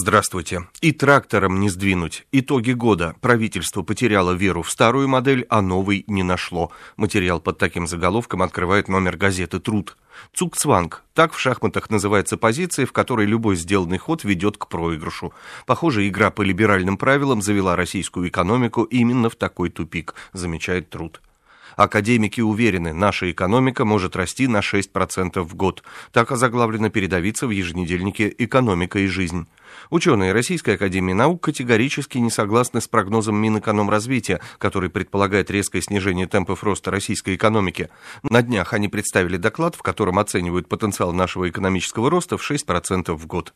[0.00, 0.68] Здравствуйте.
[0.80, 2.24] И трактором не сдвинуть.
[2.30, 3.16] Итоги года.
[3.20, 6.70] Правительство потеряло веру в старую модель, а новой не нашло.
[6.96, 9.96] Материал под таким заголовком открывает номер газеты «Труд».
[10.34, 11.02] Цукцванг.
[11.14, 15.32] Так в шахматах называется позиция, в которой любой сделанный ход ведет к проигрышу.
[15.66, 21.20] Похоже, игра по либеральным правилам завела российскую экономику именно в такой тупик, замечает Труд.
[21.78, 25.84] Академики уверены, наша экономика может расти на 6% в год.
[26.10, 29.46] Так озаглавлено передовица в еженедельнике «Экономика и жизнь».
[29.88, 36.64] Ученые Российской Академии Наук категорически не согласны с прогнозом Минэкономразвития, который предполагает резкое снижение темпов
[36.64, 37.90] роста российской экономики.
[38.24, 43.26] На днях они представили доклад, в котором оценивают потенциал нашего экономического роста в 6% в
[43.28, 43.54] год.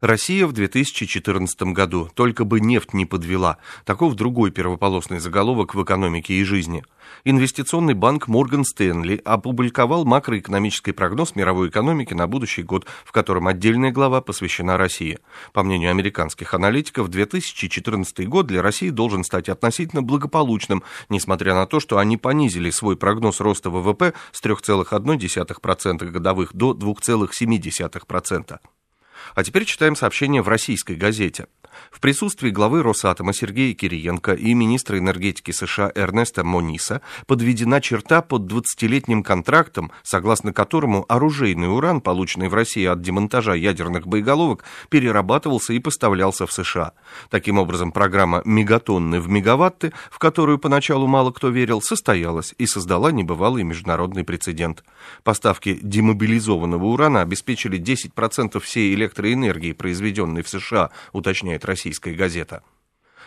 [0.00, 2.08] Россия в 2014 году.
[2.14, 3.58] Только бы нефть не подвела.
[3.84, 6.82] Таков другой первополосный заголовок в экономике и жизни.
[7.24, 13.90] Инвестиционный банк Морган Стэнли опубликовал макроэкономический прогноз мировой экономики на будущий год, в котором отдельная
[13.90, 15.18] глава посвящена России.
[15.52, 21.80] По мнению американских аналитиков, 2014 год для России должен стать относительно благополучным, несмотря на то,
[21.80, 28.58] что они понизили свой прогноз роста ВВП с 3,1% годовых до 2,7%.
[29.34, 31.46] А теперь читаем сообщение в российской газете.
[31.90, 38.50] В присутствии главы Росатома Сергея Кириенко и министра энергетики США Эрнеста Мониса подведена черта под
[38.50, 45.78] 20-летним контрактом, согласно которому оружейный уран, полученный в России от демонтажа ядерных боеголовок, перерабатывался и
[45.78, 46.92] поставлялся в США.
[47.28, 53.12] Таким образом, программа «Мегатонны в мегаватты», в которую поначалу мало кто верил, состоялась и создала
[53.12, 54.84] небывалый международный прецедент.
[55.22, 62.62] Поставки демобилизованного урана обеспечили 10% всей электроэнергии, произведенной в США, уточняет сообщает российская газета.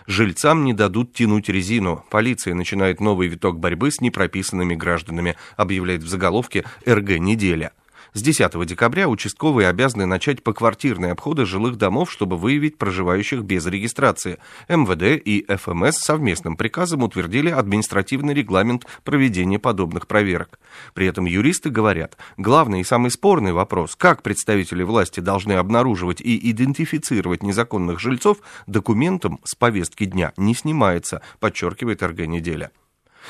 [0.08, 2.03] Жильцам не дадут тянуть резину.
[2.09, 7.72] Полиция начинает новый виток борьбы с непрописанными гражданами, объявляет в заголовке «РГ неделя».
[8.16, 14.38] С 10 декабря участковые обязаны начать поквартирные обходы жилых домов, чтобы выявить проживающих без регистрации.
[14.70, 20.60] МВД и ФМС совместным приказом утвердили административный регламент проведения подобных проверок.
[20.93, 26.52] При этом юристы говорят, главный и самый спорный вопрос, как представители власти должны обнаруживать и
[26.52, 28.37] идентифицировать незаконных жильцов,
[28.67, 32.70] документом с повестки дня не снимается, подчеркивает РГ «Неделя».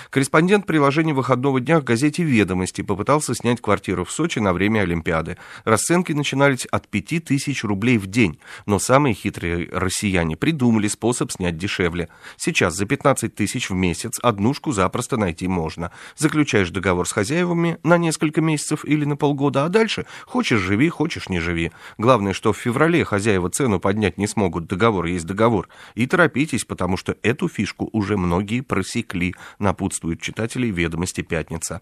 [0.10, 5.38] Корреспондент приложения выходного дня в газете «Ведомости» попытался снять квартиру в Сочи на время Олимпиады.
[5.66, 12.10] Расценки начинались от 5000 рублей в день, но самые хитрые россияне придумали способ снять дешевле.
[12.38, 15.92] Сейчас за 15 тысяч в месяц однушку запросто найти можно.
[16.18, 21.30] Заключаешь договор с хозяевами на несколько месяцев или на полгода, а дальше хочешь живи, хочешь
[21.30, 21.72] не живи.
[21.98, 25.70] Главное, что в феврале хозяева цену поднять не смогут, договор есть договор.
[25.96, 31.82] И торопитесь, потому что эту фишку уже многие просекли на напутствуют читателей «Ведомости пятница».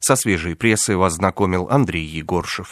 [0.00, 2.66] Со свежей прессой вас знакомил Андрей Егоршев.